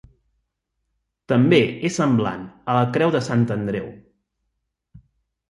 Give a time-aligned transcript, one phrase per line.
[1.33, 3.87] També és semblant a la creu de Sant Andreu.